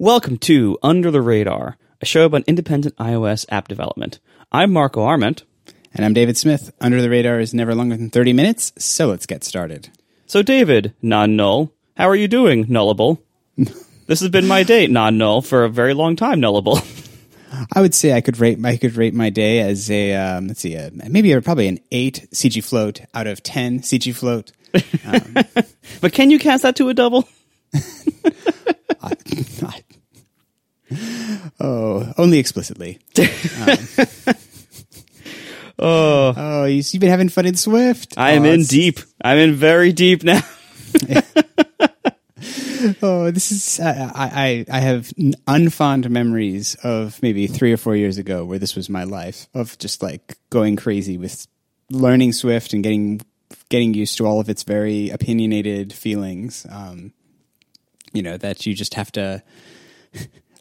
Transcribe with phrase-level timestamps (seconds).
[0.00, 4.18] Welcome to Under the Radar, a show about independent iOS app development.
[4.50, 5.44] I'm Marco Arment.
[5.94, 6.72] And I'm David Smith.
[6.80, 9.90] Under the Radar is never longer than 30 minutes, so let's get started.
[10.26, 13.20] So, David, non null, how are you doing, Nullable?
[13.56, 16.82] this has been my day, non null, for a very long time, Nullable.
[17.72, 20.58] I would say I could rate I could rate my day as a um, let's
[20.58, 24.50] see a, maybe a, probably an eight CG float out of ten CG float.
[25.06, 25.36] Um,
[26.00, 27.28] but can you cast that to a double?
[27.74, 29.12] I,
[29.62, 29.83] I,
[31.60, 32.98] oh, only explicitly.
[33.18, 33.26] Um,
[35.78, 38.14] oh, oh, you, have been having fun in Swift.
[38.16, 39.00] I am oh, in deep.
[39.22, 40.40] I'm in very deep now.
[43.02, 45.08] oh, this is I, I I have
[45.46, 49.78] unfond memories of maybe three or four years ago where this was my life of
[49.78, 51.46] just like going crazy with
[51.90, 53.20] learning Swift and getting
[53.68, 56.66] getting used to all of its very opinionated feelings.
[56.70, 57.12] Um,
[58.12, 59.42] you know that you just have to.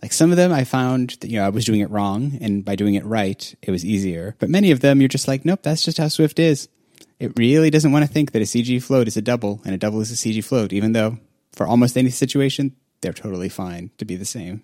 [0.03, 2.65] Like some of them, I found that you know I was doing it wrong, and
[2.65, 4.35] by doing it right, it was easier.
[4.37, 6.67] But many of them, you're just like, nope, that's just how Swift is.
[7.19, 9.77] It really doesn't want to think that a CG float is a double and a
[9.77, 11.19] double is a CG float, even though
[11.53, 14.61] for almost any situation, they're totally fine to be the same.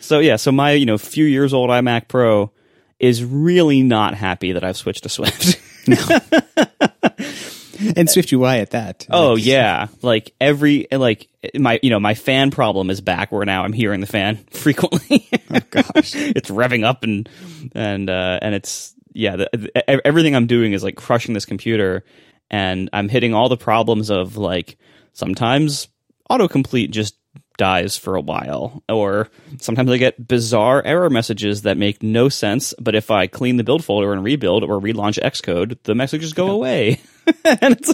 [0.00, 2.52] So yeah, so my you know few years old iMac Pro
[3.00, 5.58] is really not happy that I've switched to Swift.
[7.96, 9.06] and Swift UI at that.
[9.10, 13.44] Oh like, yeah, like every like my you know my fan problem is back where
[13.44, 15.28] now I'm hearing the fan frequently.
[15.50, 17.28] oh gosh, it's revving up and
[17.74, 22.04] and uh, and it's yeah the, everything I'm doing is like crushing this computer,
[22.50, 24.78] and I'm hitting all the problems of like
[25.12, 25.88] sometimes
[26.30, 27.16] autocomplete just
[27.56, 32.74] dies for a while or sometimes i get bizarre error messages that make no sense
[32.78, 36.50] but if i clean the build folder and rebuild or relaunch xcode the messages go
[36.50, 37.00] away.
[37.44, 37.84] And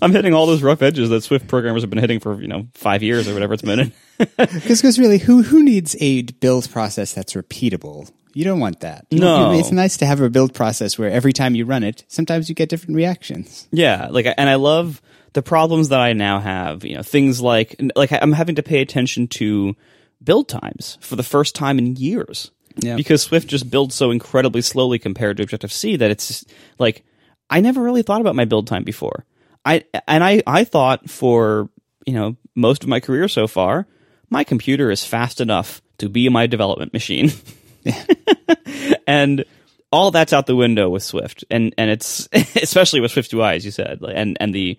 [0.00, 2.68] i'm hitting all those rough edges that swift programmers have been hitting for you know
[2.72, 3.92] five years or whatever it's been
[4.36, 8.10] because really who who needs a build process that's repeatable?
[8.34, 9.06] You don't want that.
[9.10, 12.48] No, it's nice to have a build process where every time you run it, sometimes
[12.48, 13.66] you get different reactions.
[13.72, 15.00] Yeah, like, and I love
[15.32, 18.80] the problems that I now have, you know, things like like I'm having to pay
[18.80, 19.76] attention to
[20.22, 22.50] build times for the first time in years.
[22.80, 22.96] Yeah.
[22.96, 27.04] Because Swift just builds so incredibly slowly compared to Objective C that it's just, like
[27.50, 29.24] I never really thought about my build time before.
[29.64, 31.68] I and I I thought for,
[32.06, 33.86] you know, most of my career so far,
[34.30, 37.32] my computer is fast enough to be my development machine.
[39.08, 39.46] And
[39.90, 42.28] all that's out the window with Swift, and and it's
[42.62, 44.78] especially with Swift UI, as you said, and and the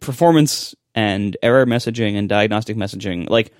[0.00, 3.28] performance and error messaging and diagnostic messaging.
[3.28, 3.52] Like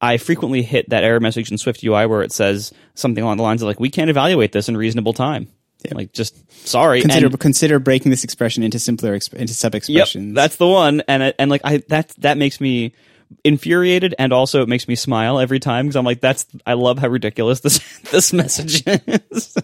[0.00, 3.42] I frequently hit that error message in Swift UI where it says something along the
[3.42, 5.48] lines of like, "We can't evaluate this in reasonable time."
[5.84, 5.94] Yeah.
[5.94, 6.36] Like, just
[6.66, 7.00] sorry.
[7.00, 10.26] Consider and, consider breaking this expression into simpler into sub expressions.
[10.28, 11.02] Yep, that's the one.
[11.08, 12.92] And and like I that that makes me
[13.42, 16.98] infuriated and also it makes me smile every time because I'm like, that's I love
[16.98, 19.56] how ridiculous this this message is.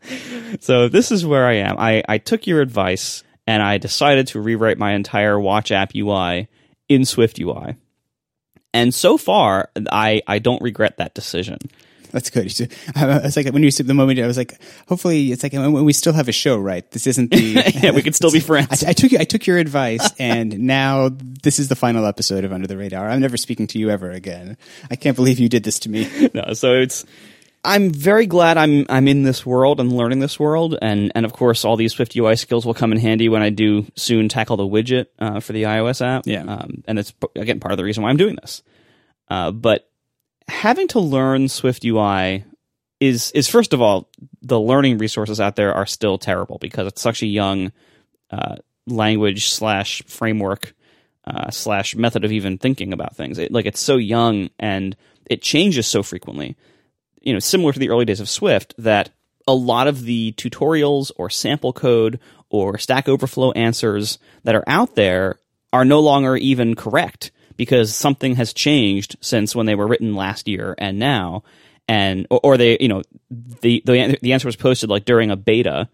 [0.60, 1.76] so this is where I am.
[1.78, 6.48] I I took your advice and I decided to rewrite my entire Watch app UI
[6.88, 7.74] in Swift UI.
[8.72, 11.58] And so far, I, I don't regret that decision.
[12.12, 12.46] That's good.
[12.46, 12.60] It's
[13.36, 14.56] like when you said the moment, I was like,
[14.86, 16.88] hopefully, it's like we still have a show, right?
[16.92, 18.84] This isn't the yeah, we can still be friends.
[18.84, 22.52] I, I took I took your advice, and now this is the final episode of
[22.52, 23.08] Under the Radar.
[23.08, 24.56] I'm never speaking to you ever again.
[24.90, 26.30] I can't believe you did this to me.
[26.34, 27.04] No, so it's
[27.62, 31.32] I'm very glad I'm I'm in this world and learning this world, and and of
[31.32, 34.56] course all these Swift UI skills will come in handy when I do soon tackle
[34.56, 36.26] the widget uh, for the iOS app.
[36.26, 38.62] Yeah, um, and it's again part of the reason why I'm doing this.
[39.28, 39.90] Uh, but
[40.48, 42.44] having to learn Swift UI
[42.98, 44.08] is is first of all
[44.40, 47.72] the learning resources out there are still terrible because it's such a young
[48.30, 48.56] uh,
[48.86, 50.74] language slash framework
[51.26, 53.38] uh, slash method of even thinking about things.
[53.38, 56.56] It, like it's so young and it changes so frequently
[57.20, 59.10] you know, similar to the early days of Swift, that
[59.46, 64.94] a lot of the tutorials or sample code or Stack Overflow answers that are out
[64.94, 65.38] there
[65.72, 70.48] are no longer even correct because something has changed since when they were written last
[70.48, 71.42] year and now.
[71.88, 75.88] And or, they you know the, the the answer was posted like during a beta.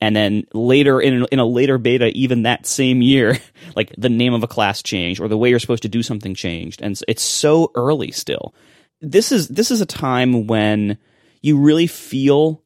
[0.00, 3.38] And then later in in a later beta even that same year
[3.74, 6.34] like the name of a class changed or the way you're supposed to do something
[6.34, 6.82] changed.
[6.82, 8.54] And it's so early still
[9.00, 10.98] this is this is a time when
[11.40, 12.62] you really feel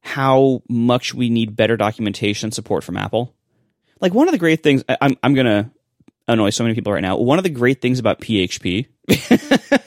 [0.00, 3.34] how much we need better documentation support from Apple.
[4.00, 5.70] Like one of the great things I'm I'm gonna
[6.28, 7.16] annoy so many people right now.
[7.16, 8.86] One of the great things about PHP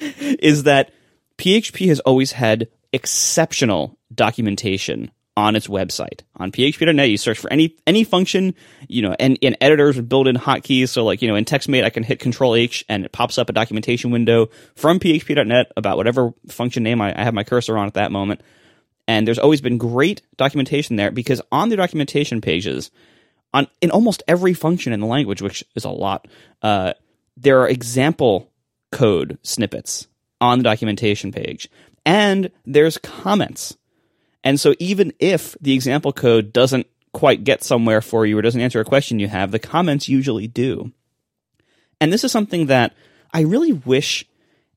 [0.00, 0.92] is that
[1.38, 7.10] PHP has always had exceptional documentation on its website on php.net.
[7.10, 8.54] You search for any any function,
[8.88, 10.88] you know, and, and editors build in hotkeys.
[10.88, 13.50] So like you know, in TextMate, I can hit Control H and it pops up
[13.50, 17.86] a documentation window from php.net about whatever function name I, I have my cursor on
[17.86, 18.40] at that moment.
[19.08, 22.90] And there's always been great documentation there because on the documentation pages,
[23.52, 26.26] on in almost every function in the language, which is a lot,
[26.62, 26.94] uh,
[27.36, 28.50] there are example
[28.90, 30.08] code snippets
[30.40, 31.68] on the documentation page,
[32.04, 33.76] and there's comments.
[34.46, 38.60] And so even if the example code doesn't quite get somewhere for you or doesn't
[38.60, 40.92] answer a question you have, the comments usually do.
[42.00, 42.94] And this is something that
[43.32, 44.24] I really wish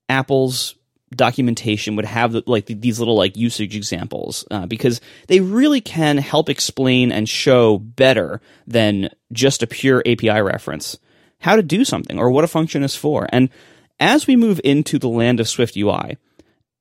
[0.09, 0.73] Apple's
[1.11, 6.49] documentation would have like these little like usage examples uh, because they really can help
[6.49, 10.97] explain and show better than just a pure API reference
[11.41, 13.27] how to do something or what a function is for.
[13.29, 13.49] And
[13.99, 16.17] as we move into the land of Swift UI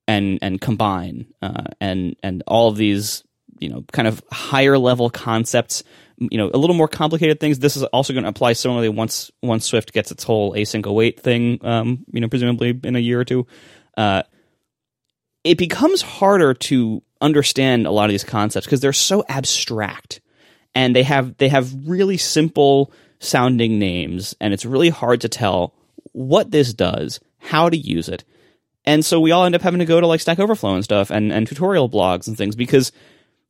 [0.08, 3.22] and and combine uh, and and all of these
[3.60, 5.84] you know kind of higher level concepts
[6.18, 7.60] you know a little more complicated things.
[7.60, 11.20] This is also going to apply similarly once once swift gets its whole async await
[11.20, 13.46] thing um, you know presumably in a year or two.
[13.96, 14.22] Uh,
[15.44, 20.20] it becomes harder to understand a lot of these concepts because they're so abstract
[20.74, 25.74] and they have they have really simple sounding names and it's really hard to tell
[26.12, 28.24] what this does how to use it
[28.88, 31.10] and so we all end up having to go to like stack overflow and stuff
[31.10, 32.90] and, and tutorial blogs and things because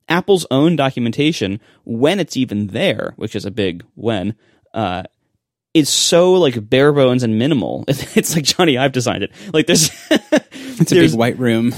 [0.07, 4.35] apple's own documentation when it's even there which is a big when
[4.73, 5.03] uh,
[5.73, 7.85] is so like bare bones and minimal.
[7.89, 9.31] It's like Jony Ive designed it.
[9.53, 11.73] Like there's it's a big white room.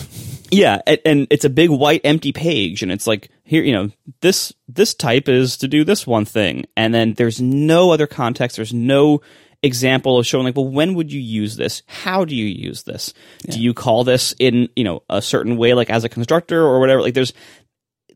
[0.50, 3.90] Yeah, and, and, it's a big white empty page, and it's like here, you know,
[4.20, 8.58] this this type is to do this one thing, and then there's no other context.
[8.58, 9.22] There's no
[9.64, 11.84] example of showing like, well, when would you use this?
[11.86, 13.14] How do you use this?
[13.44, 13.56] Yeah.
[13.56, 16.80] Do you call this in you know a certain way, like as a constructor or
[16.80, 17.02] whatever?
[17.02, 17.34] Like there's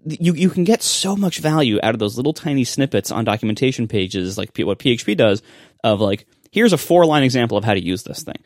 [0.06, 3.88] you you can get so much value out of those little tiny snippets on documentation
[3.88, 5.42] pages, like what PHP does,
[5.84, 8.38] of like here's a four line example of how to use this thing.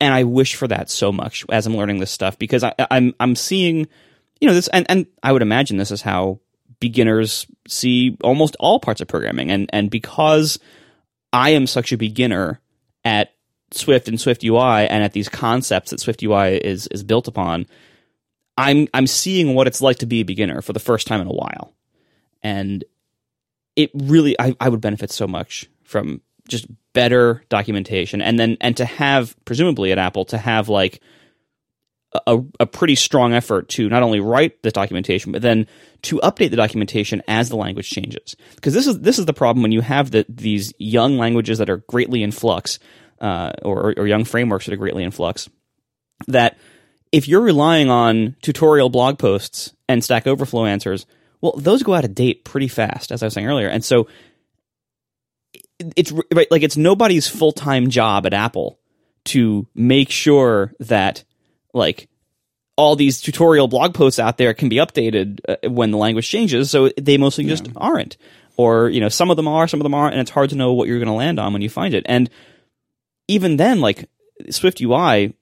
[0.00, 3.14] And I wish for that so much as I'm learning this stuff because I, I'm
[3.18, 3.88] I'm seeing,
[4.40, 6.40] you know, this and, and I would imagine this is how
[6.80, 9.50] beginners see almost all parts of programming.
[9.50, 10.58] And and because
[11.36, 12.62] I am such a beginner
[13.04, 13.34] at
[13.70, 17.66] Swift and Swift UI and at these concepts that Swift UI is is built upon,
[18.56, 21.26] I'm I'm seeing what it's like to be a beginner for the first time in
[21.26, 21.74] a while,
[22.42, 22.82] and
[23.76, 28.74] it really I, I would benefit so much from just better documentation, and then and
[28.78, 31.02] to have presumably at Apple to have like
[32.26, 35.66] a, a pretty strong effort to not only write the documentation, but then
[36.02, 38.36] to update the documentation as the language changes.
[38.54, 41.70] Because this is this is the problem when you have the, these young languages that
[41.70, 42.78] are greatly in flux,
[43.20, 45.48] uh, or, or young frameworks that are greatly in flux,
[46.28, 46.58] that
[47.12, 51.06] if you're relying on tutorial blog posts and Stack Overflow answers,
[51.40, 53.68] well, those go out of date pretty fast, as I was saying earlier.
[53.68, 54.08] And so
[55.94, 58.78] it's right, like it's nobody's full time job at Apple
[59.26, 61.24] to make sure that
[61.76, 62.08] like
[62.76, 66.70] all these tutorial blog posts out there can be updated uh, when the language changes.
[66.70, 67.50] So they mostly yeah.
[67.50, 68.16] just aren't,
[68.56, 70.56] or you know, some of them are, some of them aren't, and it's hard to
[70.56, 72.04] know what you're going to land on when you find it.
[72.06, 72.28] And
[73.28, 74.08] even then, like
[74.50, 75.34] Swift UI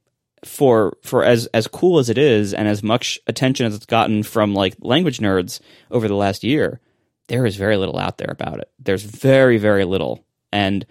[0.44, 4.22] for for as as cool as it is and as much attention as it's gotten
[4.22, 5.60] from like language nerds
[5.90, 6.80] over the last year,
[7.28, 8.70] there is very little out there about it.
[8.78, 10.86] There's very very little, and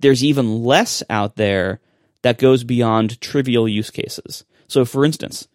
[0.00, 1.80] there's even less out there
[2.22, 4.44] that goes beyond trivial use cases.
[4.68, 5.48] So, for instance,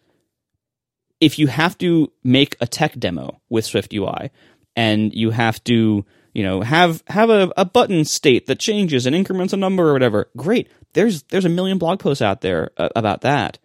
[1.20, 4.30] if you have to make a tech demo with Swift UI
[4.76, 6.04] and you have to
[6.34, 9.92] you know have have a, a button state that changes and increments a number or
[9.92, 13.58] whatever great there's there's a million blog posts out there uh, about that.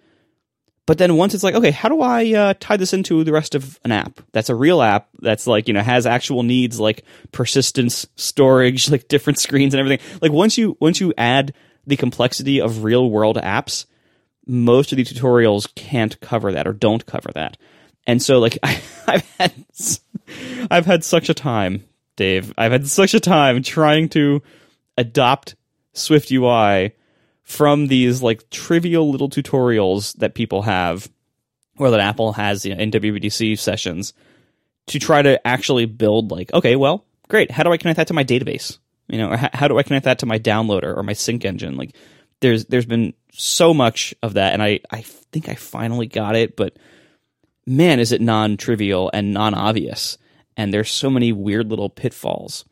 [0.86, 3.54] But then once it's like, okay, how do I uh, tie this into the rest
[3.54, 4.22] of an app?
[4.32, 9.08] That's a real app that's like you know has actual needs like persistence, storage, like
[9.08, 10.06] different screens and everything.
[10.22, 11.54] Like once you once you add
[11.86, 13.86] the complexity of real world apps,
[14.50, 17.56] most of the tutorials can't cover that or don't cover that.
[18.08, 19.54] And so like I, I've had
[20.72, 21.84] I've had such a time,
[22.16, 22.52] Dave.
[22.58, 24.42] I've had such a time trying to
[24.98, 25.56] adopt
[25.94, 26.94] Swift UI
[27.44, 31.10] from these like trivial little tutorials that people have
[31.78, 34.14] or that Apple has you know, in WWDC sessions
[34.88, 37.52] to try to actually build like, okay, well, great.
[37.52, 38.80] How do I connect that to my database?
[39.08, 41.78] You know, how do I connect that to my downloader or my sync engine?
[41.78, 41.96] Like
[42.42, 44.54] there's, there's been so much of that.
[44.54, 46.78] And I, I think I finally got it, but
[47.66, 50.18] man, is it non trivial and non obvious.
[50.58, 52.66] And there's so many weird little pitfalls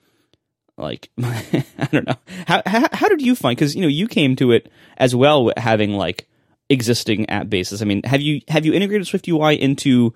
[0.79, 4.35] like I don't know how, how how did you find because you know you came
[4.35, 6.27] to it as well having like
[6.69, 7.81] existing app bases.
[7.81, 10.13] I mean, have you have you integrated Swift UI into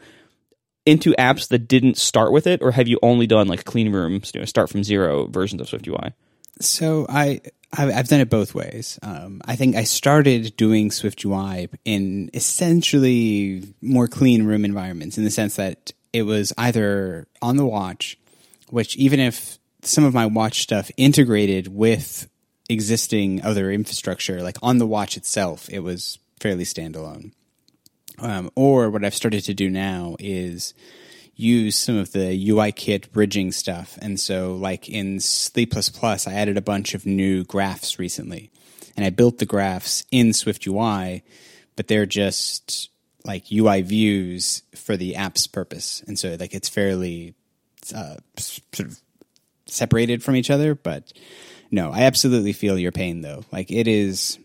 [0.85, 4.31] into apps that didn't start with it, or have you only done like clean rooms,
[4.33, 6.13] you know, start from zero versions of SwiftUI?
[6.59, 7.41] So I
[7.73, 8.99] I've done it both ways.
[9.01, 15.31] Um, I think I started doing SwiftUI in essentially more clean room environments in the
[15.31, 18.17] sense that it was either on the watch,
[18.69, 22.29] which even if some of my watch stuff integrated with
[22.67, 27.31] existing other infrastructure, like on the watch itself, it was fairly standalone.
[28.19, 30.73] Um, or what I've started to do now is
[31.41, 33.97] use some of the UIKit bridging stuff.
[34.01, 35.71] And so, like in Sleep++,
[36.03, 38.51] I added a bunch of new graphs recently.
[38.95, 41.23] And I built the graphs in Swift UI,
[41.75, 42.89] but they're just
[43.23, 46.03] like UI views for the app's purpose.
[46.07, 47.35] And so, like, it's fairly
[47.95, 48.99] uh, sort of
[49.65, 50.75] separated from each other.
[50.75, 51.13] But
[51.71, 53.43] no, I absolutely feel your pain, though.
[53.51, 54.37] Like, it is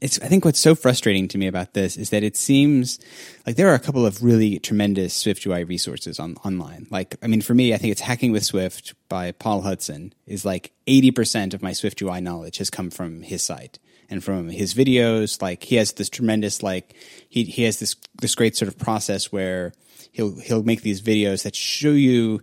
[0.00, 2.98] it's I think what's so frustrating to me about this is that it seems
[3.46, 6.86] like there are a couple of really tremendous Swift UI resources on online.
[6.90, 10.44] Like I mean for me I think it's Hacking with Swift by Paul Hudson is
[10.44, 14.74] like 80% of my Swift UI knowledge has come from his site and from his
[14.74, 16.94] videos like he has this tremendous like
[17.28, 19.72] he he has this this great sort of process where
[20.12, 22.42] he'll he'll make these videos that show you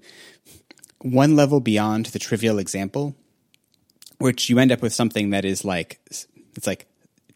[1.00, 3.16] one level beyond the trivial example
[4.18, 6.88] which you end up with something that is like it's like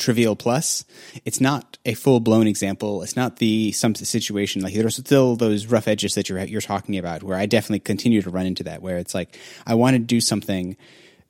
[0.01, 0.83] trivial plus.
[1.23, 3.03] It's not a full blown example.
[3.03, 6.97] It's not the some situation like there's still those rough edges that you're you're talking
[6.97, 7.23] about.
[7.23, 8.81] Where I definitely continue to run into that.
[8.81, 10.75] Where it's like I want to do something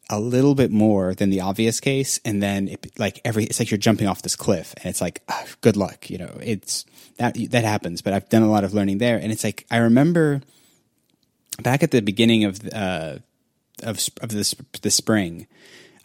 [0.09, 3.71] a little bit more than the obvious case, and then it, like every it's like
[3.71, 6.09] you're jumping off this cliff, and it's like oh, good luck.
[6.09, 6.85] You know, it's
[7.17, 8.01] that that happens.
[8.01, 10.41] But I've done a lot of learning there, and it's like I remember
[11.61, 13.17] back at the beginning of uh,
[13.83, 15.47] of of this the spring.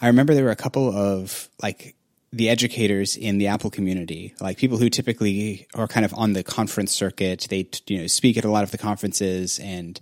[0.00, 1.95] I remember there were a couple of like
[2.36, 6.42] the educators in the Apple community, like people who typically are kind of on the
[6.42, 10.00] conference circuit, they you know speak at a lot of the conferences and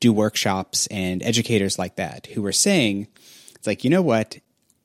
[0.00, 3.06] do workshops, and educators like that who were saying,
[3.54, 4.38] it's like you know what,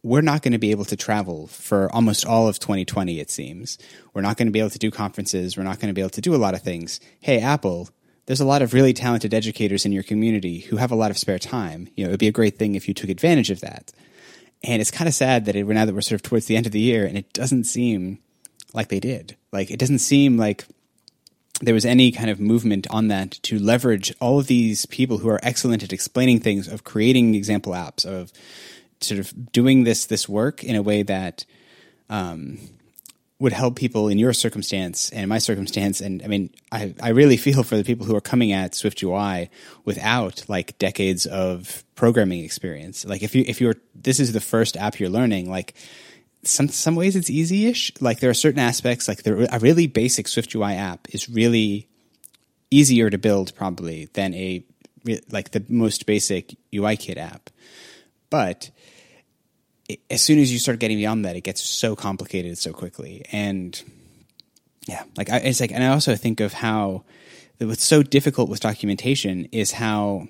[0.04, 3.20] we're not going to be able to travel for almost all of 2020.
[3.20, 3.80] It seems
[4.14, 5.58] we're not going to be able to do conferences.
[5.58, 7.00] We're not going to be able to do a lot of things.
[7.20, 7.90] Hey, Apple.
[8.28, 11.18] There's a lot of really talented educators in your community who have a lot of
[11.18, 11.90] spare time.
[11.96, 13.92] You know, it would be a great thing if you took advantage of that.
[14.64, 16.66] And it's kind of sad that it, now that we're sort of towards the end
[16.66, 18.20] of the year, and it doesn't seem
[18.74, 19.36] like they did.
[19.52, 20.66] Like it doesn't seem like
[21.62, 25.30] there was any kind of movement on that to leverage all of these people who
[25.30, 28.32] are excellent at explaining things, of creating example apps, of
[29.00, 31.46] sort of doing this this work in a way that
[32.10, 32.60] um,
[33.42, 36.00] would help people in your circumstance and my circumstance.
[36.00, 39.02] And I mean, I, I really feel for the people who are coming at Swift
[39.02, 39.50] UI
[39.84, 43.04] without like decades of programming experience.
[43.04, 45.74] Like if you, if you're, this is the first app you're learning, like
[46.44, 47.92] some, some ways it's easy-ish.
[48.00, 51.88] Like there are certain aspects, like there, a really basic Swift UI app is really
[52.70, 54.64] easier to build probably than a,
[55.32, 57.50] like the most basic UI kit app.
[58.30, 58.70] But
[60.10, 63.26] as soon as you start getting beyond that, it gets so complicated so quickly.
[63.32, 63.82] And
[64.88, 67.04] yeah, like I, it's like, and I also think of how
[67.60, 70.28] what's so difficult with documentation is how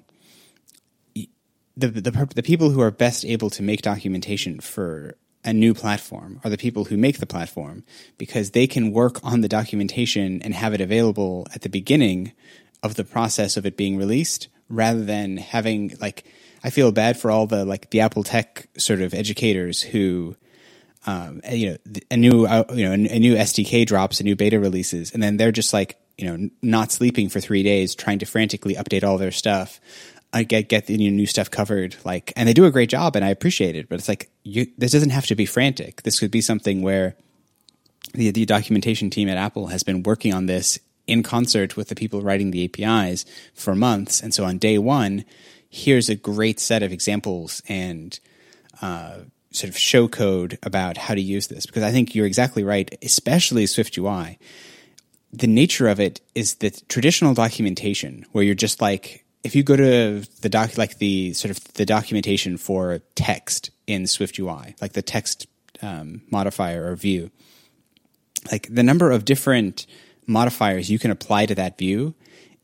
[1.77, 6.39] the, the the people who are best able to make documentation for a new platform
[6.43, 7.83] are the people who make the platform
[8.17, 12.31] because they can work on the documentation and have it available at the beginning
[12.83, 16.23] of the process of it being released rather than having like
[16.63, 20.35] I feel bad for all the like the Apple Tech sort of educators who,
[21.05, 21.77] um, you know,
[22.09, 25.37] a new uh, you know a, new SDK drops, a new beta releases, and then
[25.37, 29.17] they're just like you know not sleeping for three days, trying to frantically update all
[29.17, 29.79] their stuff.
[30.33, 33.25] I get get the new stuff covered, like, and they do a great job, and
[33.25, 33.89] I appreciate it.
[33.89, 36.03] But it's like you, this doesn't have to be frantic.
[36.03, 37.15] This could be something where
[38.13, 41.95] the the documentation team at Apple has been working on this in concert with the
[41.95, 43.25] people writing the APIs
[43.55, 45.25] for months, and so on day one
[45.71, 48.19] here's a great set of examples and
[48.81, 49.19] uh,
[49.51, 52.95] sort of show code about how to use this because I think you're exactly right,
[53.01, 54.37] especially Swift UI.
[55.31, 59.77] The nature of it is the traditional documentation, where you're just like, if you go
[59.77, 64.91] to the doc, like the sort of the documentation for text in Swift UI, like
[64.91, 65.47] the text
[65.81, 67.31] um, modifier or view,
[68.51, 69.87] like the number of different
[70.27, 72.13] modifiers you can apply to that view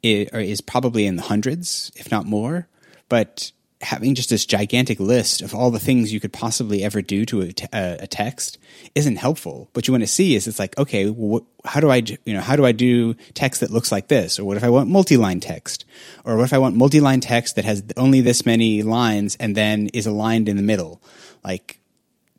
[0.04, 2.68] is, is probably in the hundreds, if not more.
[3.10, 7.26] But having just this gigantic list of all the things you could possibly ever do
[7.26, 8.58] to a, uh, a text
[8.96, 9.70] isn't helpful.
[9.74, 12.34] What you want to see is it's like, okay, well, how do I, do, you
[12.34, 14.40] know, how do I do text that looks like this?
[14.40, 15.86] Or what if I want multi-line text?
[16.26, 19.88] Or what if I want multi-line text that has only this many lines and then
[19.88, 21.02] is aligned in the middle?
[21.44, 21.80] Like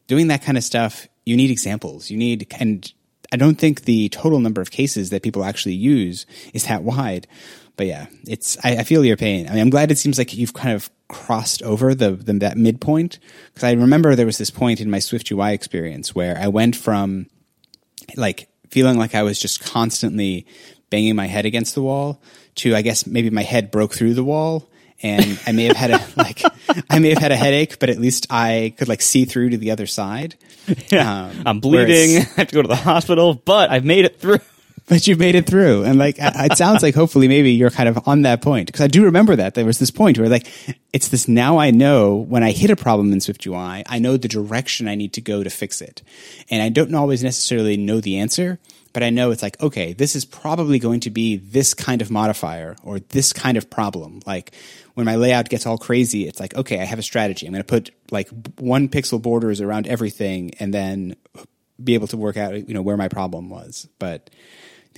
[0.08, 2.10] doing that kind of stuff, you need examples.
[2.10, 2.92] You need, and
[3.30, 7.28] I don't think the total number of cases that people actually use is that wide.
[7.78, 9.46] But yeah, it's I, I feel your pain.
[9.46, 12.58] I mean, I'm glad it seems like you've kind of crossed over the, the that
[12.58, 13.20] midpoint
[13.54, 16.74] because I remember there was this point in my Swift UI experience where I went
[16.74, 17.30] from
[18.16, 20.44] like feeling like I was just constantly
[20.90, 22.20] banging my head against the wall
[22.56, 24.68] to I guess maybe my head broke through the wall
[25.00, 26.42] and I may have had a like
[26.90, 29.56] I may have had a headache, but at least I could like see through to
[29.56, 30.34] the other side.
[30.90, 31.28] Yeah.
[31.28, 32.16] Um, I'm bleeding.
[32.36, 34.40] I have to go to the hospital, but I've made it through.
[34.88, 38.08] But you've made it through, and like it sounds like hopefully maybe you're kind of
[38.08, 40.46] on that point because I do remember that there was this point where like
[40.94, 44.16] it's this now I know when I hit a problem in Swift UI, I know
[44.16, 46.02] the direction I need to go to fix it,
[46.48, 48.58] and I don't always necessarily know the answer
[48.92, 52.10] but I know it's like, okay, this is probably going to be this kind of
[52.10, 54.20] modifier or this kind of problem.
[54.26, 54.52] Like
[54.94, 57.46] when my layout gets all crazy, it's like, okay, I have a strategy.
[57.46, 58.28] I'm going to put like
[58.58, 61.16] one pixel borders around everything and then
[61.82, 63.88] be able to work out, you know, where my problem was.
[63.98, 64.30] But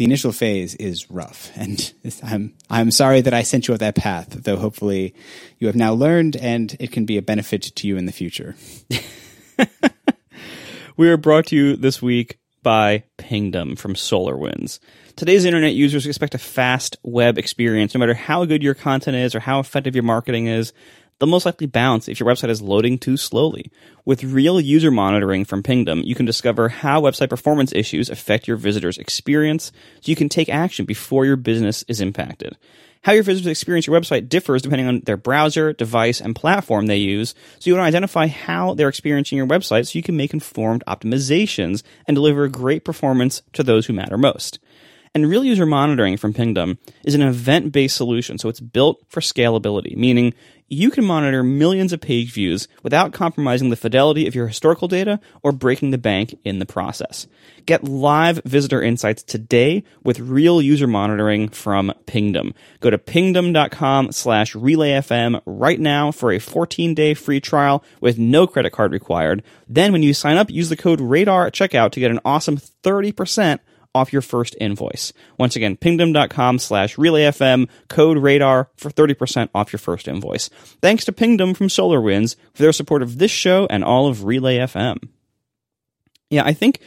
[0.01, 1.93] the initial phase is rough, and
[2.23, 4.31] I'm I'm sorry that I sent you up that path.
[4.31, 5.15] Though hopefully
[5.59, 8.57] you have now learned, and it can be a benefit to you in the future.
[10.97, 14.79] we are brought to you this week by Pingdom from SolarWinds.
[15.17, 19.35] Today's internet users expect a fast web experience no matter how good your content is
[19.35, 20.73] or how effective your marketing is.
[21.21, 23.71] They'll most likely bounce if your website is loading too slowly.
[24.07, 28.57] With real user monitoring from Pingdom, you can discover how website performance issues affect your
[28.57, 32.57] visitors' experience so you can take action before your business is impacted.
[33.03, 36.97] How your visitors experience your website differs depending on their browser, device, and platform they
[36.97, 37.35] use.
[37.59, 40.85] So you want to identify how they're experiencing your website so you can make informed
[40.89, 44.59] optimizations and deliver great performance to those who matter most.
[45.15, 49.21] And real user monitoring from Pingdom is an event based solution, so it's built for
[49.21, 50.35] scalability, meaning
[50.73, 55.19] you can monitor millions of page views without compromising the fidelity of your historical data
[55.43, 57.27] or breaking the bank in the process.
[57.67, 62.55] Get live visitor insights today with real user monitoring from Pingdom.
[62.79, 68.47] Go to pingdom.com slash relayfm right now for a 14 day free trial with no
[68.47, 69.43] credit card required.
[69.69, 72.59] Then when you sign up, use the code RADAR at checkout to get an awesome
[72.59, 73.59] 30%
[73.95, 75.13] off your first invoice.
[75.39, 80.49] Once again, pingdom.com slash relayfm, code radar for 30% off your first invoice.
[80.81, 84.59] Thanks to Pingdom from SolarWinds for their support of this show and all of Relay
[84.59, 85.09] FM.
[86.31, 86.81] Yeah, I think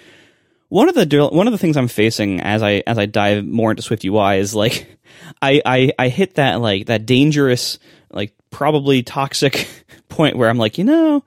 [0.69, 3.71] one of the one of the things I'm facing as I as I dive more
[3.71, 4.97] into Swift UI is like
[5.41, 7.77] I I, I hit that like that dangerous
[8.11, 9.67] like probably toxic
[10.09, 11.23] point where I'm like, you know,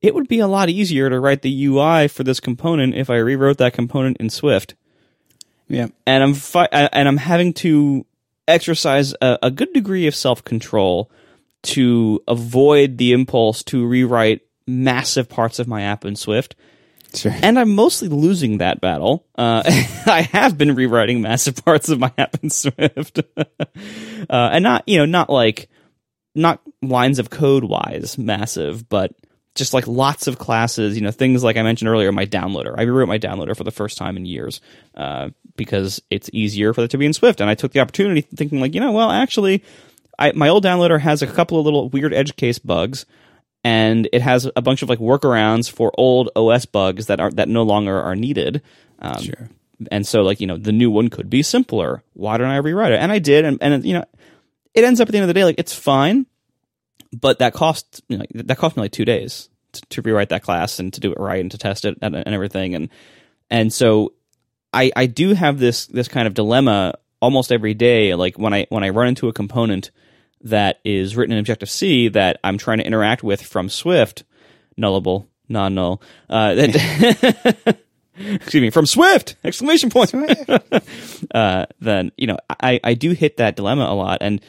[0.00, 3.16] it would be a lot easier to write the UI for this component if I
[3.16, 4.74] rewrote that component in Swift.
[5.68, 8.06] Yeah, and I'm fi- and I'm having to
[8.46, 11.10] exercise a, a good degree of self control
[11.62, 16.54] to avoid the impulse to rewrite massive parts of my app in Swift.
[17.14, 17.32] Sure.
[17.42, 19.26] And I'm mostly losing that battle.
[19.36, 19.62] Uh,
[20.06, 23.44] I have been rewriting massive parts of my app in Swift, uh,
[24.28, 25.68] and not you know not like
[26.34, 29.12] not lines of code wise massive, but
[29.54, 32.74] just like lots of classes, you know, things like I mentioned earlier, my downloader.
[32.78, 34.60] I rewrote my downloader for the first time in years
[34.94, 37.42] uh, because it's easier for it to be in Swift.
[37.42, 39.62] And I took the opportunity thinking, like, you know, well, actually,
[40.18, 43.04] I, my old downloader has a couple of little weird edge case bugs,
[43.62, 47.48] and it has a bunch of like workarounds for old OS bugs that are that
[47.48, 48.62] no longer are needed.
[49.00, 49.50] Um, sure.
[49.92, 52.02] And so, like, you know, the new one could be simpler.
[52.14, 53.00] Why don't I rewrite it?
[53.00, 54.04] And I did, and, and you know,
[54.72, 56.26] it ends up at the end of the day, like, it's fine
[57.12, 60.42] but that cost you know, that cost me like two days to, to, rewrite that
[60.42, 62.88] class and to do it right and to test it and, and everything and
[63.50, 64.12] and so
[64.72, 68.66] I I do have this this kind of dilemma almost every day like when I
[68.68, 69.90] when I run into a component
[70.42, 74.24] that is written in Objective C that I'm trying to interact with from Swift
[74.78, 76.54] nullable non null uh,
[78.16, 80.14] excuse me from Swift exclamation point
[81.34, 84.40] uh, then you know I I do hit that dilemma a lot and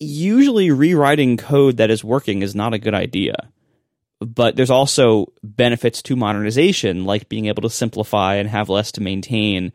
[0.00, 3.50] usually rewriting code that is working is not a good idea.
[4.20, 9.00] But there's also benefits to modernization, like being able to simplify and have less to
[9.00, 9.72] maintain,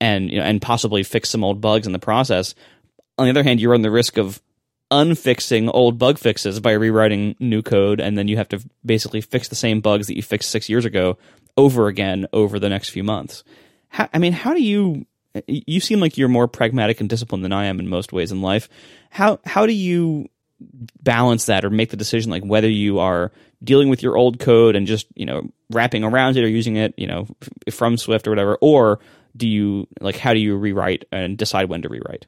[0.00, 2.54] and you know, and possibly fix some old bugs in the process.
[3.16, 4.42] On the other hand, you run the risk of
[4.90, 9.46] unfixing old bug fixes by rewriting new code, and then you have to basically fix
[9.46, 11.16] the same bugs that you fixed six years ago
[11.56, 13.44] over again over the next few months.
[13.88, 15.06] How, I mean, how do you
[15.46, 18.42] you seem like you're more pragmatic and disciplined than I am in most ways in
[18.42, 18.68] life.
[19.10, 20.28] How how do you
[21.02, 24.76] balance that or make the decision like whether you are dealing with your old code
[24.76, 27.26] and just you know wrapping around it or using it you know
[27.70, 29.00] from Swift or whatever, or
[29.36, 32.26] do you like how do you rewrite and decide when to rewrite?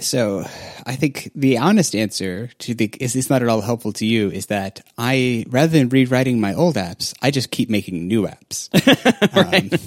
[0.00, 0.44] So,
[0.84, 4.28] I think the honest answer to the is this not at all helpful to you
[4.28, 8.70] is that I rather than rewriting my old apps, I just keep making new apps.
[9.36, 9.72] right.
[9.72, 9.78] Um,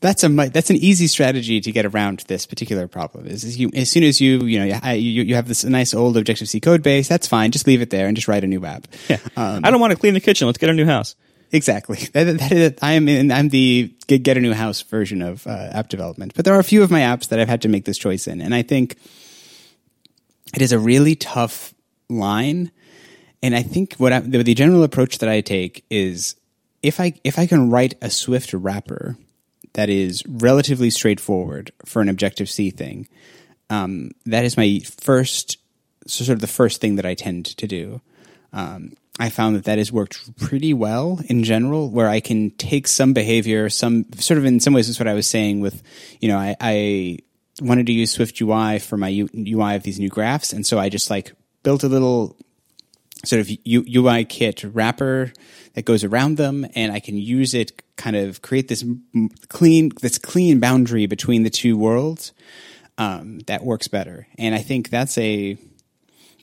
[0.00, 3.26] that's a that's an easy strategy to get around this particular problem.
[3.26, 6.16] Is, is you as soon as you you know you, you have this nice old
[6.16, 7.50] Objective C code base, that's fine.
[7.50, 8.86] Just leave it there and just write a new app.
[9.08, 9.18] Yeah.
[9.36, 10.46] Um, I don't want to clean the kitchen.
[10.46, 11.14] Let's get a new house.
[11.52, 11.98] Exactly.
[12.12, 15.50] That, that is, I am in, I'm the get a new house version of uh,
[15.72, 16.34] app development.
[16.34, 18.26] But there are a few of my apps that I've had to make this choice
[18.26, 18.96] in, and I think
[20.54, 21.74] it is a really tough
[22.08, 22.70] line.
[23.42, 26.36] And I think what I, the, the general approach that I take is
[26.82, 29.16] if I if I can write a Swift wrapper
[29.76, 33.08] that is relatively straightforward for an Objective C thing,
[33.68, 35.58] um, that is my first
[36.06, 38.00] sort of the first thing that I tend to do.
[38.54, 42.86] Um, I found that that has worked pretty well in general, where I can take
[42.86, 45.82] some behavior, some sort of in some ways, is what I was saying with,
[46.20, 47.18] you know, I, I
[47.60, 50.78] wanted to use Swift UI for my U, UI of these new graphs, and so
[50.78, 52.36] I just like built a little
[53.26, 55.32] sort of UI kit wrapper
[55.74, 58.84] that goes around them, and I can use it kind of create this
[59.48, 62.32] clean this clean boundary between the two worlds
[62.98, 64.26] um, that works better.
[64.38, 65.56] And I think that's a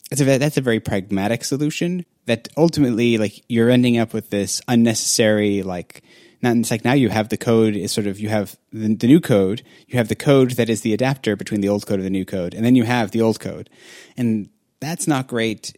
[0.09, 4.61] that's a that's a very pragmatic solution that ultimately like you're ending up with this
[4.67, 6.03] unnecessary like
[6.41, 9.07] not it's like now you have the code is sort of you have the, the,
[9.07, 12.05] new code you have the code that is the adapter between the old code and
[12.05, 13.69] the new code and then you have the old code
[14.15, 15.75] and that's not great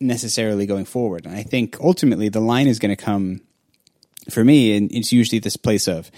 [0.00, 3.40] necessarily going forward and i think ultimately the line is going to come
[4.30, 6.10] for me and it's usually this place of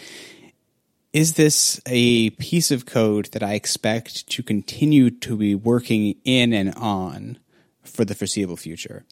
[1.12, 6.52] is this a piece of code that i expect to continue to be working in
[6.52, 7.38] and on
[7.82, 9.04] for the foreseeable future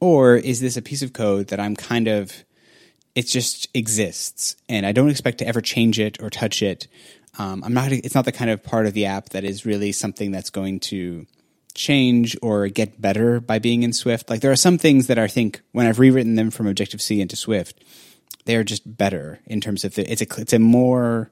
[0.00, 2.44] or is this a piece of code that I'm kind of,
[3.14, 6.86] it just exists and I don't expect to ever change it or touch it.
[7.38, 9.92] Um, I'm not, it's not the kind of part of the app that is really
[9.92, 11.26] something that's going to
[11.76, 14.28] change or get better by being in Swift.
[14.28, 17.20] Like there are some things that I think when I've rewritten them from Objective C
[17.20, 17.84] into Swift,
[18.46, 21.30] they're just better in terms of the, it's a, it's a more,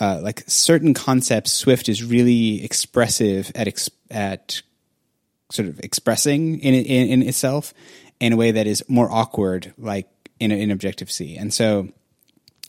[0.00, 4.62] uh, like certain concepts, Swift is really expressive at, at
[5.50, 7.74] sort of expressing in, in, in itself
[8.20, 10.08] in a way that is more awkward, like
[10.40, 11.36] in, in Objective C.
[11.36, 11.88] And so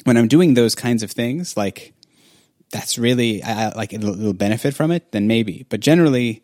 [0.03, 1.93] when I'm doing those kinds of things, like
[2.71, 5.65] that's really I, like a little benefit from it, then maybe.
[5.69, 6.43] But generally,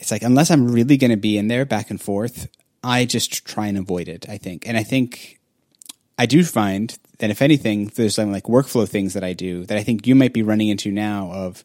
[0.00, 2.48] it's like unless I'm really going to be in there back and forth,
[2.82, 4.28] I just try and avoid it.
[4.28, 5.38] I think, and I think
[6.18, 9.76] I do find that if anything, there's some like workflow things that I do that
[9.76, 11.64] I think you might be running into now of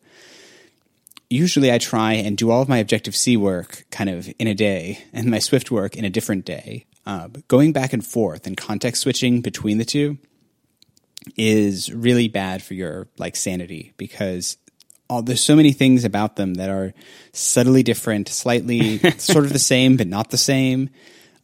[1.29, 4.53] usually I try and do all of my Objective C work kind of in a
[4.53, 6.85] day and my Swift work in a different day.
[7.05, 10.17] Uh, going back and forth and context switching between the two
[11.37, 14.57] is really bad for your like sanity because
[15.09, 16.93] all, there's so many things about them that are
[17.31, 20.89] subtly different, slightly sort of the same but not the same.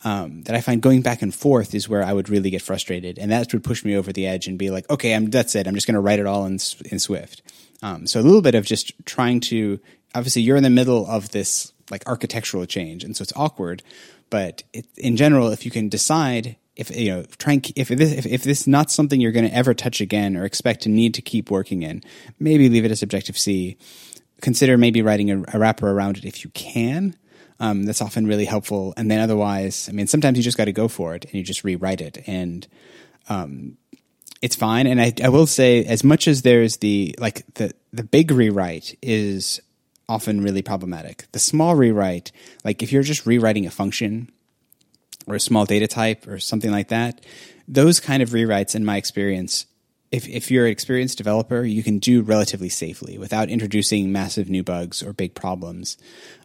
[0.04, 3.20] Um, that I find going back and forth is where I would really get frustrated,
[3.20, 5.68] and that would push me over the edge and be like, okay, I'm that's it.
[5.68, 6.54] I'm just going to write it all in
[6.86, 7.44] in Swift.
[7.84, 9.80] Um, so a little bit of just trying to
[10.16, 13.84] obviously you're in the middle of this like architectural change, and so it's awkward.
[14.32, 18.12] But it, in general, if you can decide if you know try and if this
[18.14, 20.90] if, if this is not something you're going to ever touch again or expect to
[20.90, 22.04] need to keep working in,
[22.40, 23.78] maybe leave it as Objective C.
[24.42, 27.16] Consider maybe writing a, a wrapper around it if you can.
[27.60, 28.94] Um, that's often really helpful.
[28.98, 31.44] And then otherwise, I mean, sometimes you just got to go for it and you
[31.44, 32.18] just rewrite it.
[32.26, 32.68] And
[33.30, 33.78] um,
[34.42, 34.88] it's fine.
[34.88, 38.98] And I, I will say, as much as there's the like the the big rewrite
[39.02, 39.62] is
[40.10, 41.28] often really problematic.
[41.32, 42.32] The small rewrite,
[42.64, 44.32] like if you're just rewriting a function
[45.32, 47.26] or a small data type or something like that,
[47.68, 49.66] those kind of rewrites, in my experience,
[50.12, 54.62] if, if you're an experienced developer, you can do relatively safely without introducing massive new
[54.62, 55.98] bugs or big problems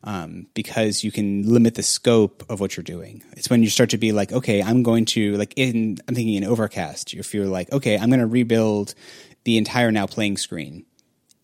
[0.04, 3.24] um, because you can limit the scope of what you're doing.
[3.32, 6.34] It's when you start to be like, okay, I'm going to, like, in, I'm thinking
[6.34, 8.94] in Overcast, if you're like, okay, I'm going to rebuild
[9.42, 10.86] the entire now playing screen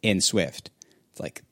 [0.00, 0.70] in Swift.
[1.11, 1.42] It's like,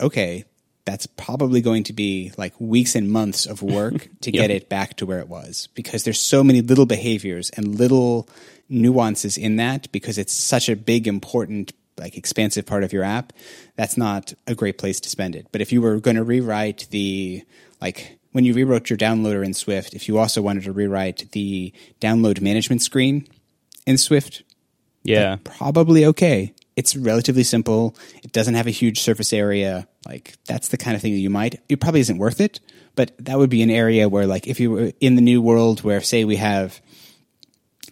[0.00, 0.44] okay,
[0.86, 4.42] that's probably going to be like weeks and months of work to yep.
[4.42, 8.28] get it back to where it was because there's so many little behaviors and little
[8.68, 13.32] nuances in that because it's such a big, important, like expansive part of your app.
[13.74, 15.48] That's not a great place to spend it.
[15.50, 17.42] But if you were going to rewrite the,
[17.80, 21.72] like, when you rewrote your downloader in Swift, if you also wanted to rewrite the
[22.00, 23.26] download management screen
[23.86, 24.44] in Swift,
[25.02, 26.52] yeah, probably okay.
[26.76, 27.96] It's relatively simple.
[28.22, 29.88] It doesn't have a huge surface area.
[30.06, 31.60] Like that's the kind of thing that you might.
[31.68, 32.60] It probably isn't worth it,
[32.94, 35.82] but that would be an area where, like, if you were in the new world
[35.82, 36.80] where, say, we have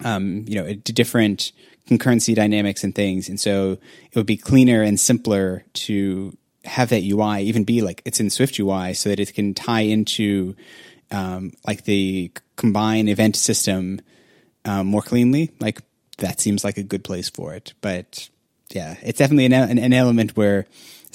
[0.03, 1.51] um, you know, different
[1.87, 3.29] concurrency dynamics and things.
[3.29, 3.73] And so
[4.11, 8.31] it would be cleaner and simpler to have that UI even be like it's in
[8.31, 10.55] Swift UI so that it can tie into
[11.11, 14.01] um, like the combine event system
[14.65, 15.51] um, more cleanly.
[15.59, 15.81] Like
[16.17, 17.73] that seems like a good place for it.
[17.81, 18.29] But
[18.71, 20.65] yeah, it's definitely an, an, an element where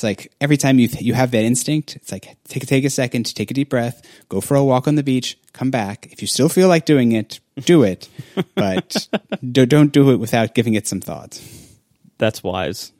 [0.00, 3.34] it's like every time you you have that instinct, it's like take take a second,
[3.34, 6.08] take a deep breath, go for a walk on the beach, come back.
[6.10, 8.08] If you still feel like doing it, do it,
[8.54, 9.08] but
[9.52, 11.40] do, don't do it without giving it some thought.
[12.18, 12.92] That's wise.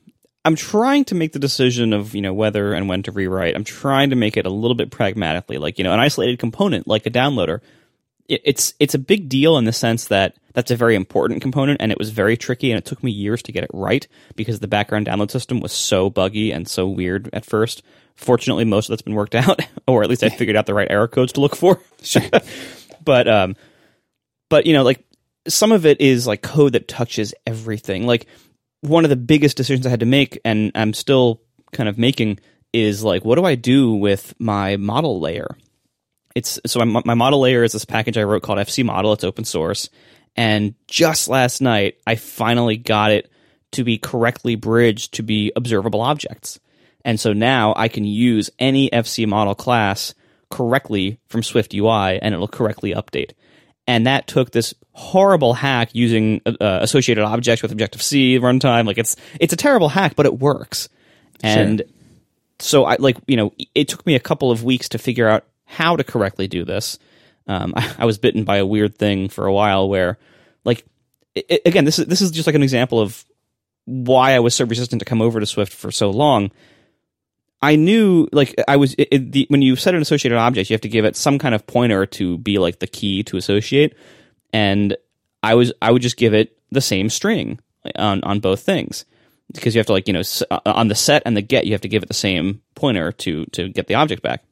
[0.44, 3.54] I'm trying to make the decision of you know whether and when to rewrite.
[3.54, 6.86] I'm trying to make it a little bit pragmatically, like you know an isolated component,
[6.86, 7.60] like a downloader.
[8.30, 11.80] It, it's it's a big deal in the sense that that's a very important component,
[11.82, 14.60] and it was very tricky, and it took me years to get it right because
[14.60, 17.82] the background download system was so buggy and so weird at first.
[18.14, 20.90] Fortunately, most of that's been worked out, or at least I figured out the right
[20.90, 21.80] error codes to look for.
[22.02, 22.22] Sure.
[23.04, 23.56] but um,
[24.48, 25.04] but you know, like
[25.48, 28.06] some of it is like code that touches everything.
[28.06, 28.26] Like
[28.80, 32.40] one of the biggest decisions I had to make, and I'm still kind of making,
[32.72, 35.56] is like, what do I do with my model layer?
[36.34, 39.12] It's so my, my model layer is this package I wrote called FC Model.
[39.12, 39.88] It's open source,
[40.36, 43.30] and just last night I finally got it
[43.72, 46.58] to be correctly bridged to be observable objects.
[47.04, 50.14] And so now I can use any FC model class
[50.50, 53.32] correctly from Swift UI and it'll correctly update
[53.90, 58.86] and that took this horrible hack using uh, associated objects with Objective C runtime.
[58.86, 60.88] Like it's it's a terrible hack, but it works.
[61.42, 61.88] And Sure.
[62.60, 65.44] so I like you know it took me a couple of weeks to figure out
[65.70, 66.98] how to correctly do this.
[67.46, 70.18] Um, I, I was bitten by a weird thing for a while where,
[70.64, 70.84] like,
[71.36, 73.24] i i- again, this is this is just like an example of
[73.86, 76.50] why I was so resistant to come over to Swift for so long.
[77.62, 80.74] I knew, like, I was it, it- the, when you set an associated object, you
[80.74, 83.94] have to give it some kind of pointer to be like the key to associate,
[84.52, 84.96] and
[85.42, 87.58] I was I would just give it the same string
[87.96, 89.04] on on both things
[89.52, 91.72] because you have to like you know uh, on the set and the get you
[91.72, 94.44] have to give it the same pointer to to get the object back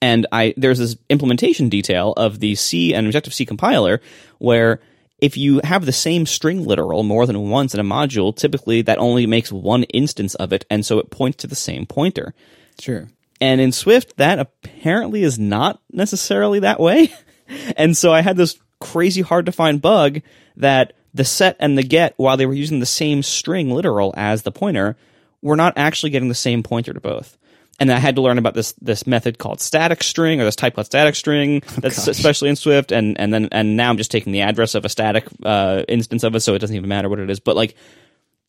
[0.00, 4.00] and I there's this implementation detail of the C and Objective C compiler
[4.38, 4.80] where
[5.20, 8.98] if you have the same string literal more than once in a module, typically that
[8.98, 12.34] only makes one instance of it, and so it points to the same pointer.
[12.78, 13.08] Sure.
[13.40, 17.12] And in Swift, that apparently is not necessarily that way.
[17.76, 20.20] and so I had this crazy hard to find bug
[20.56, 24.42] that the set and the get, while they were using the same string literal as
[24.42, 24.96] the pointer,
[25.42, 27.36] were not actually getting the same pointer to both.
[27.80, 30.74] And I had to learn about this this method called static string or this type
[30.74, 32.08] called static string that's gosh.
[32.08, 34.88] especially in Swift and and then and now I'm just taking the address of a
[34.88, 37.38] static uh, instance of it so it doesn't even matter what it is.
[37.38, 37.76] But like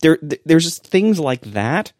[0.00, 1.92] there there's just things like that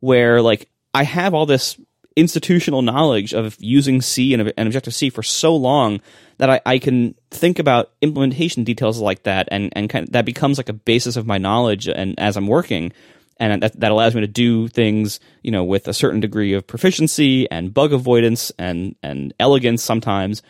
[0.00, 1.78] where like I have all this
[2.16, 6.00] institutional knowledge of using C and, and Objective C for so long
[6.38, 10.24] that I, I can think about implementation details like that and, and kind of, that
[10.24, 12.92] becomes like a basis of my knowledge and as I'm working
[13.38, 16.66] and that, that allows me to do things you know with a certain degree of
[16.66, 20.42] proficiency and bug avoidance and and elegance sometimes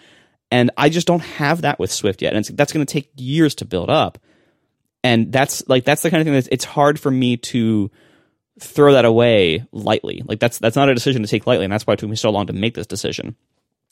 [0.51, 3.55] and I just don't have that with Swift yet and that's going to take years
[3.57, 4.19] to build up
[5.05, 7.91] and that's like that's the kind of thing that it's hard for me to
[8.59, 10.23] throw that away lightly.
[10.25, 12.17] Like that's that's not a decision to take lightly, and that's why it took me
[12.17, 13.37] so long to make this decision.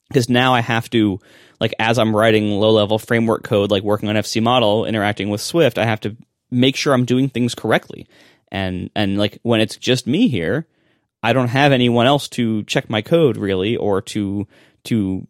[0.09, 1.19] Because now I have to,
[1.59, 5.39] like, as I'm writing low level framework code, like working on FC model, interacting with
[5.41, 6.17] Swift, I have to
[6.51, 8.05] make sure I'm doing things correctly.
[8.53, 10.65] And and like when it's just me here,
[11.21, 14.47] I don't have anyone else to check my code really, or to
[14.85, 15.27] to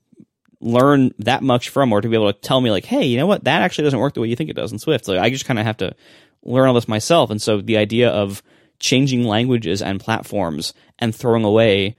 [0.60, 3.28] learn that much from, or to be able to tell me like, hey, you know
[3.28, 5.06] what, that actually doesn't work the way you think it does in Swift.
[5.06, 5.96] So I just kind of have to
[6.44, 7.32] learn all this myself.
[7.32, 8.44] And so the idea of
[8.80, 11.96] changing languages and platforms and throwing away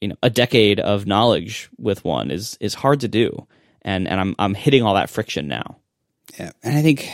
[0.00, 3.46] you know a decade of knowledge with one is is hard to do
[3.82, 5.78] and and I'm I'm hitting all that friction now
[6.38, 7.10] Yeah, and I think,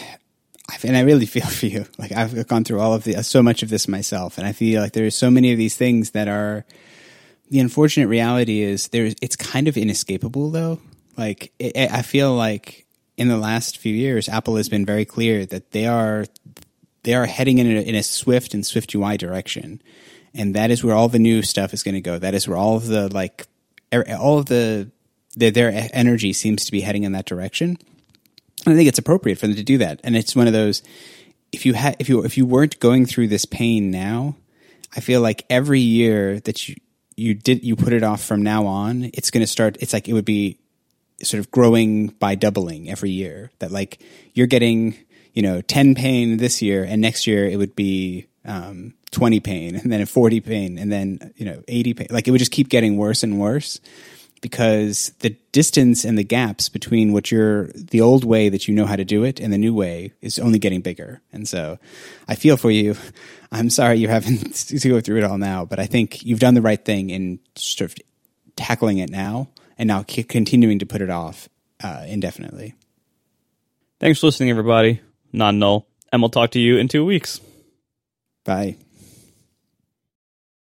[0.82, 1.86] and I really feel for you.
[1.98, 4.82] Like I've gone through all of the so much of this myself, and I feel
[4.82, 6.64] like there are so many of these things that are.
[7.50, 9.14] The unfortunate reality is there's.
[9.20, 10.80] It's kind of inescapable, though.
[11.16, 15.46] Like it, I feel like in the last few years, Apple has been very clear
[15.46, 16.26] that they are
[17.04, 19.80] they are heading in a, in a Swift and Swift UI direction,
[20.34, 22.18] and that is where all the new stuff is going to go.
[22.18, 23.46] That is where all of the like,
[23.92, 24.90] er- all of the
[25.36, 27.78] their, their energy seems to be heading in that direction.
[28.72, 30.00] I think it's appropriate for them to do that.
[30.04, 30.82] And it's one of those
[31.54, 34.36] if you had if you if you weren't going through this pain now,
[34.94, 36.76] I feel like every year that you
[37.16, 39.76] you did you put it off from now on, it's going to start.
[39.80, 40.58] It's like it would be
[41.22, 43.50] sort of growing by doubling every year.
[43.60, 44.02] That like
[44.34, 44.96] you're getting
[45.32, 49.76] you know ten pain this year, and next year it would be um, twenty pain,
[49.76, 52.08] and then forty pain, and then you know eighty pain.
[52.10, 53.80] Like it would just keep getting worse and worse
[54.44, 58.84] because the distance and the gaps between what you're the old way that you know
[58.84, 61.22] how to do it and the new way is only getting bigger.
[61.32, 61.78] And so
[62.28, 62.94] I feel for you.
[63.52, 66.52] I'm sorry you're having to go through it all now, but I think you've done
[66.52, 67.96] the right thing in sort of
[68.54, 71.48] tackling it now and now continuing to put it off
[71.82, 72.74] uh, indefinitely.
[73.98, 75.00] thanks for listening everybody
[75.32, 77.40] non null and we'll talk to you in two weeks
[78.44, 78.76] Bye.